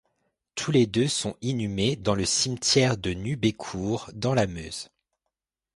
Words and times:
Tous 0.55 0.71
les 0.71 0.87
deux 0.87 1.07
sont 1.07 1.35
inhumés 1.43 1.95
dans 1.95 2.15
le 2.15 2.25
cimetière 2.25 2.97
de 2.97 3.11
Nubécourt, 3.11 4.09
dans 4.15 4.33
la 4.33 4.47
Meuse. 4.47 4.89